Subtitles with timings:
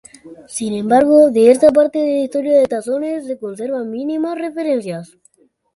[0.47, 5.15] Sin embargo, de esta parte de la historia de Tazones se conservan mínimas referencias.